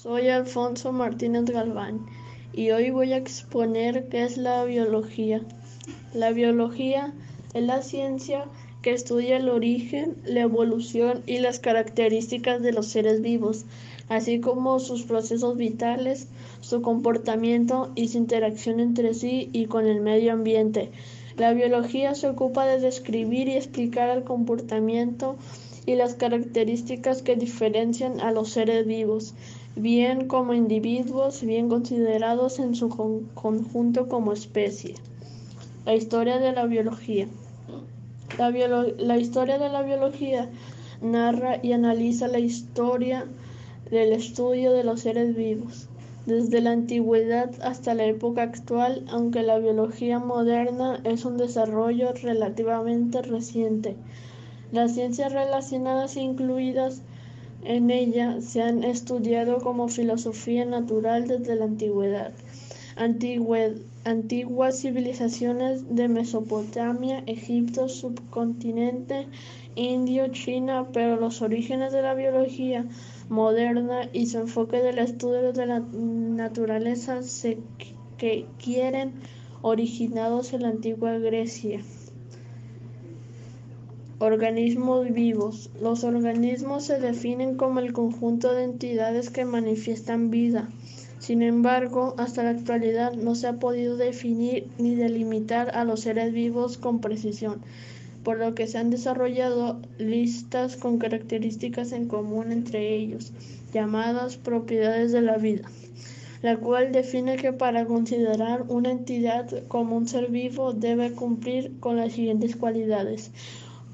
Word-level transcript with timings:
Soy 0.00 0.28
Alfonso 0.28 0.92
Martínez 0.92 1.46
Galván 1.46 2.06
y 2.52 2.70
hoy 2.70 2.90
voy 2.90 3.12
a 3.12 3.16
exponer 3.16 4.08
qué 4.08 4.22
es 4.22 4.36
la 4.36 4.64
biología. 4.64 5.42
La 6.14 6.30
biología 6.30 7.12
es 7.52 7.64
la 7.64 7.82
ciencia 7.82 8.44
que 8.80 8.92
estudia 8.92 9.38
el 9.38 9.48
origen, 9.48 10.16
la 10.24 10.42
evolución 10.42 11.24
y 11.26 11.40
las 11.40 11.58
características 11.58 12.62
de 12.62 12.70
los 12.70 12.86
seres 12.86 13.22
vivos, 13.22 13.64
así 14.08 14.38
como 14.38 14.78
sus 14.78 15.02
procesos 15.02 15.56
vitales, 15.56 16.28
su 16.60 16.80
comportamiento 16.80 17.90
y 17.96 18.06
su 18.06 18.18
interacción 18.18 18.78
entre 18.78 19.14
sí 19.14 19.50
y 19.52 19.66
con 19.66 19.84
el 19.88 20.00
medio 20.00 20.32
ambiente. 20.32 20.92
La 21.36 21.52
biología 21.54 22.14
se 22.14 22.28
ocupa 22.28 22.66
de 22.66 22.78
describir 22.78 23.48
y 23.48 23.56
explicar 23.56 24.10
el 24.10 24.22
comportamiento 24.22 25.34
y 25.86 25.96
las 25.96 26.14
características 26.14 27.22
que 27.22 27.34
diferencian 27.34 28.20
a 28.20 28.30
los 28.30 28.50
seres 28.50 28.86
vivos, 28.86 29.34
bien 29.78 30.28
como 30.28 30.54
individuos, 30.54 31.42
bien 31.42 31.68
considerados 31.68 32.58
en 32.58 32.74
su 32.74 32.88
conjunto 32.88 34.08
como 34.08 34.32
especie. 34.32 34.94
La 35.84 35.94
historia 35.94 36.38
de 36.38 36.52
la 36.52 36.66
biología. 36.66 37.28
La, 38.38 38.50
la 38.50 39.16
historia 39.18 39.58
de 39.58 39.68
la 39.68 39.82
biología 39.82 40.50
narra 41.00 41.60
y 41.62 41.72
analiza 41.72 42.28
la 42.28 42.38
historia 42.38 43.26
del 43.90 44.12
estudio 44.12 44.72
de 44.72 44.84
los 44.84 45.00
seres 45.00 45.34
vivos 45.34 45.88
desde 46.28 46.60
la 46.60 46.72
antigüedad 46.72 47.50
hasta 47.62 47.94
la 47.94 48.04
época 48.04 48.42
actual, 48.42 49.02
aunque 49.08 49.42
la 49.42 49.58
biología 49.58 50.18
moderna 50.18 51.00
es 51.04 51.24
un 51.24 51.38
desarrollo 51.38 52.12
relativamente 52.12 53.22
reciente. 53.22 53.96
Las 54.70 54.92
ciencias 54.92 55.32
relacionadas 55.32 56.18
incluidas 56.18 57.00
en 57.64 57.90
ella 57.90 58.40
se 58.40 58.62
han 58.62 58.84
estudiado 58.84 59.58
como 59.58 59.88
filosofía 59.88 60.64
natural 60.64 61.26
desde 61.26 61.56
la 61.56 61.64
antigüedad. 61.64 62.32
antiguas 64.04 64.80
civilizaciones 64.80 65.94
de 65.94 66.08
Mesopotamia, 66.08 67.22
Egipto, 67.26 67.88
subcontinente 67.88 69.26
indio, 69.74 70.28
China, 70.28 70.88
pero 70.92 71.16
los 71.16 71.40
orígenes 71.42 71.92
de 71.92 72.02
la 72.02 72.14
biología 72.14 72.86
moderna 73.28 74.08
y 74.12 74.26
su 74.26 74.38
enfoque 74.38 74.78
del 74.78 74.98
estudio 74.98 75.52
de 75.52 75.66
la 75.66 75.80
naturaleza 75.80 77.22
se 77.22 77.58
que 78.16 78.46
quieren 78.58 79.12
originados 79.62 80.52
en 80.52 80.62
la 80.62 80.68
antigua 80.68 81.18
Grecia. 81.18 81.80
Organismos 84.20 85.12
vivos. 85.12 85.70
Los 85.80 86.02
organismos 86.02 86.82
se 86.82 86.98
definen 86.98 87.54
como 87.54 87.78
el 87.78 87.92
conjunto 87.92 88.52
de 88.52 88.64
entidades 88.64 89.30
que 89.30 89.44
manifiestan 89.44 90.30
vida. 90.30 90.68
Sin 91.20 91.40
embargo, 91.40 92.16
hasta 92.18 92.42
la 92.42 92.50
actualidad 92.50 93.12
no 93.12 93.36
se 93.36 93.46
ha 93.46 93.60
podido 93.60 93.96
definir 93.96 94.66
ni 94.76 94.96
delimitar 94.96 95.70
a 95.76 95.84
los 95.84 96.00
seres 96.00 96.32
vivos 96.32 96.78
con 96.78 97.00
precisión, 97.00 97.62
por 98.24 98.38
lo 98.38 98.56
que 98.56 98.66
se 98.66 98.78
han 98.78 98.90
desarrollado 98.90 99.80
listas 99.98 100.76
con 100.76 100.98
características 100.98 101.92
en 101.92 102.08
común 102.08 102.50
entre 102.50 102.96
ellos, 102.96 103.32
llamadas 103.72 104.36
propiedades 104.36 105.12
de 105.12 105.22
la 105.22 105.36
vida, 105.36 105.70
la 106.42 106.56
cual 106.56 106.90
define 106.90 107.36
que 107.36 107.52
para 107.52 107.86
considerar 107.86 108.64
una 108.66 108.90
entidad 108.90 109.48
como 109.68 109.96
un 109.96 110.08
ser 110.08 110.28
vivo 110.28 110.72
debe 110.72 111.12
cumplir 111.12 111.78
con 111.78 111.96
las 111.96 112.14
siguientes 112.14 112.56
cualidades 112.56 113.30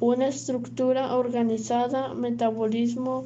una 0.01 0.29
estructura 0.29 1.15
organizada, 1.17 2.15
metabolismo, 2.15 3.25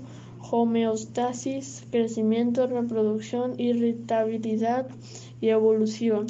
homeostasis, 0.50 1.84
crecimiento, 1.90 2.66
reproducción, 2.66 3.58
irritabilidad 3.58 4.88
y 5.40 5.48
evolución. 5.48 6.26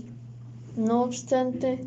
No 0.76 1.02
obstante, 1.02 1.84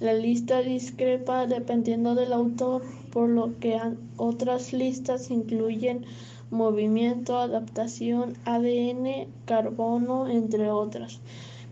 la 0.00 0.12
lista 0.12 0.60
discrepa 0.60 1.46
dependiendo 1.46 2.14
del 2.14 2.32
autor, 2.32 2.82
por 3.10 3.28
lo 3.28 3.58
que 3.58 3.78
otras 4.16 4.72
listas 4.72 5.30
incluyen 5.30 6.04
movimiento, 6.50 7.38
adaptación, 7.38 8.34
ADN, 8.44 9.28
carbono, 9.44 10.28
entre 10.28 10.70
otras, 10.70 11.20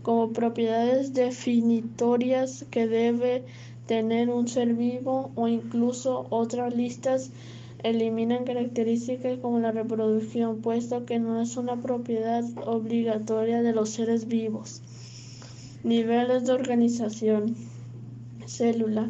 como 0.01 0.33
propiedades 0.33 1.13
definitorias 1.13 2.65
que 2.69 2.87
debe 2.87 3.45
tener 3.87 4.29
un 4.29 4.47
ser 4.47 4.73
vivo 4.73 5.31
o 5.35 5.47
incluso 5.47 6.25
otras 6.29 6.75
listas 6.75 7.31
eliminan 7.83 8.45
características 8.45 9.39
como 9.39 9.59
la 9.59 9.71
reproducción, 9.71 10.61
puesto 10.61 11.05
que 11.05 11.19
no 11.19 11.41
es 11.41 11.57
una 11.57 11.81
propiedad 11.81 12.43
obligatoria 12.65 13.61
de 13.61 13.73
los 13.73 13.89
seres 13.89 14.27
vivos. 14.27 14.81
Niveles 15.83 16.45
de 16.45 16.53
organización. 16.53 17.55
Célula. 18.47 19.09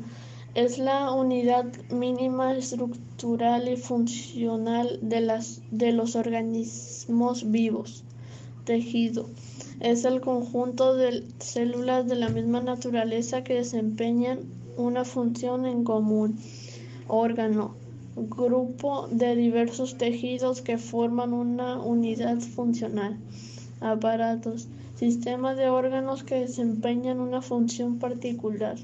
Es 0.56 0.78
la 0.78 1.12
unidad 1.12 1.66
mínima 1.90 2.56
estructural 2.56 3.68
y 3.68 3.78
funcional 3.78 5.00
de, 5.02 5.22
las, 5.22 5.62
de 5.72 5.92
los 5.92 6.16
organismos 6.16 7.50
vivos. 7.52 8.04
Tejido 8.64 9.28
es 9.80 10.06
el 10.06 10.22
conjunto 10.22 10.96
de 10.96 11.24
células 11.40 12.08
de 12.08 12.16
la 12.16 12.30
misma 12.30 12.62
naturaleza 12.62 13.44
que 13.44 13.56
desempeñan 13.56 14.40
una 14.78 15.06
función 15.06 15.66
en 15.66 15.84
común. 15.84 16.38
Órgano, 17.08 17.76
grupo 18.16 19.08
de 19.12 19.36
diversos 19.36 19.98
tejidos 19.98 20.62
que 20.62 20.78
forman 20.78 21.34
una 21.34 21.80
unidad 21.80 22.40
funcional. 22.40 23.18
Aparatos, 23.82 24.68
sistema 24.96 25.56
de 25.56 25.70
órganos 25.70 26.24
que 26.24 26.42
desempeñan 26.42 27.20
una 27.20 27.42
función 27.42 28.00
particular. 28.00 28.78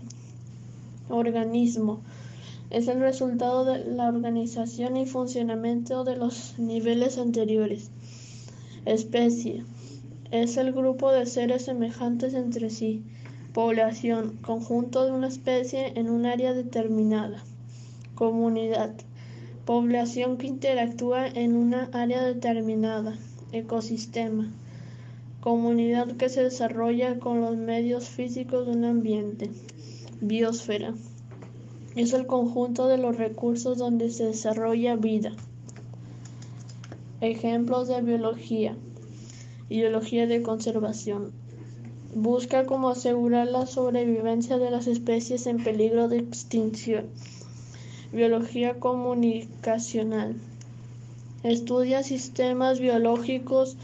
Organismo, 1.09 2.01
es 2.69 2.87
el 2.87 2.99
resultado 2.99 3.65
de 3.65 3.85
la 3.85 4.07
organización 4.07 4.97
y 4.97 5.05
funcionamiento 5.05 6.03
de 6.03 6.17
los 6.17 6.59
niveles 6.59 7.17
anteriores. 7.17 7.89
Especie, 8.85 9.63
es 10.31 10.57
el 10.57 10.71
grupo 10.71 11.11
de 11.11 11.25
seres 11.25 11.65
semejantes 11.65 12.33
entre 12.35 12.69
sí. 12.69 13.03
Población, 13.53 14.37
conjunto 14.43 15.05
de 15.05 15.11
una 15.11 15.27
especie 15.27 15.93
en 15.95 16.11
un 16.11 16.27
área 16.27 16.53
determinada. 16.53 17.43
Comunidad, 18.13 18.93
población 19.65 20.37
que 20.37 20.45
interactúa 20.45 21.27
en 21.27 21.55
una 21.55 21.89
área 21.91 22.23
determinada. 22.23 23.17
Ecosistema, 23.51 24.51
comunidad 25.41 26.15
que 26.17 26.29
se 26.29 26.43
desarrolla 26.43 27.17
con 27.17 27.41
los 27.41 27.57
medios 27.57 28.07
físicos 28.07 28.67
de 28.67 28.73
un 28.73 28.85
ambiente. 28.85 29.49
Biosfera, 30.21 30.93
es 31.95 32.13
el 32.13 32.27
conjunto 32.27 32.87
de 32.87 32.99
los 32.99 33.17
recursos 33.17 33.79
donde 33.79 34.11
se 34.11 34.25
desarrolla 34.25 34.95
vida. 34.95 35.31
Ejemplos 37.19 37.87
de 37.87 38.01
biología. 38.03 38.75
Ideología 39.69 40.27
de 40.27 40.43
conservación. 40.43 41.38
Busca 42.15 42.65
cómo 42.65 42.89
asegurar 42.89 43.47
la 43.47 43.67
sobrevivencia 43.67 44.57
de 44.57 44.71
las 44.71 44.87
especies 44.87 45.45
en 45.45 45.63
peligro 45.63 46.07
de 46.07 46.17
extinción. 46.17 47.05
Biología 48.11 48.79
comunicacional. 48.79 50.33
Estudia 51.43 52.01
sistemas 52.01 52.79
biológicos 52.79 53.77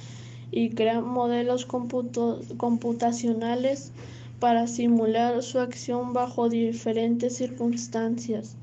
y 0.51 0.71
crea 0.71 1.01
modelos 1.01 1.67
computacionales 1.67 3.91
para 4.39 4.65
simular 4.65 5.43
su 5.43 5.59
acción 5.59 6.13
bajo 6.13 6.49
diferentes 6.49 7.37
circunstancias. 7.37 8.55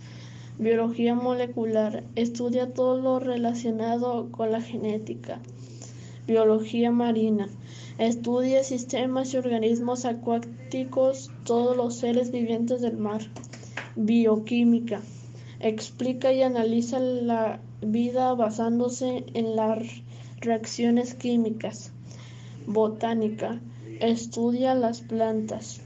Biología 0.59 1.15
molecular. 1.15 2.03
Estudia 2.17 2.75
todo 2.75 3.01
lo 3.01 3.21
relacionado 3.21 4.29
con 4.33 4.51
la 4.51 4.61
genética. 4.61 5.39
Biología 6.27 6.93
marina. 6.93 7.49
Estudia 7.99 8.63
sistemas 8.63 9.35
y 9.35 9.39
organismos 9.39 10.05
acuáticos, 10.05 11.33
todos 11.45 11.77
los 11.77 11.97
seres 11.97 12.31
vivientes 12.31 12.81
del 12.81 12.97
mar. 12.97 13.23
Bioquímica. 13.97 15.01
Explica 15.59 16.33
y 16.33 16.43
analiza 16.43 17.01
la 17.01 17.61
vida 17.81 18.35
basándose 18.35 19.25
en 19.35 19.57
las 19.57 19.83
reacciones 20.41 21.15
químicas. 21.15 21.93
Botánica. 22.67 23.61
Estudia 23.99 24.77
las 24.77 25.01
plantas. 25.01 25.81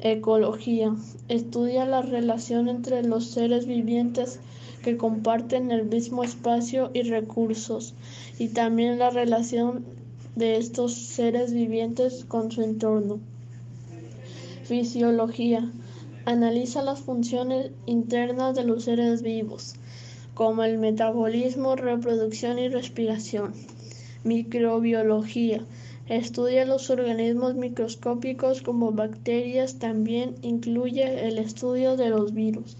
Ecología. 0.00 0.96
Estudia 1.28 1.86
la 1.86 2.02
relación 2.02 2.68
entre 2.68 3.04
los 3.04 3.26
seres 3.26 3.66
vivientes 3.66 4.40
que 4.86 4.96
comparten 4.96 5.72
el 5.72 5.84
mismo 5.86 6.22
espacio 6.22 6.92
y 6.94 7.02
recursos, 7.02 7.96
y 8.38 8.50
también 8.50 9.00
la 9.00 9.10
relación 9.10 9.84
de 10.36 10.58
estos 10.58 10.94
seres 10.94 11.52
vivientes 11.52 12.24
con 12.24 12.52
su 12.52 12.62
entorno. 12.62 13.18
Fisiología. 14.62 15.68
Analiza 16.24 16.84
las 16.84 17.00
funciones 17.00 17.72
internas 17.86 18.54
de 18.54 18.62
los 18.62 18.84
seres 18.84 19.22
vivos, 19.22 19.74
como 20.34 20.62
el 20.62 20.78
metabolismo, 20.78 21.74
reproducción 21.74 22.60
y 22.60 22.68
respiración. 22.68 23.54
Microbiología. 24.22 25.64
Estudia 26.06 26.64
los 26.64 26.90
organismos 26.90 27.56
microscópicos 27.56 28.62
como 28.62 28.92
bacterias. 28.92 29.80
También 29.80 30.36
incluye 30.42 31.26
el 31.26 31.38
estudio 31.38 31.96
de 31.96 32.10
los 32.10 32.32
virus. 32.34 32.76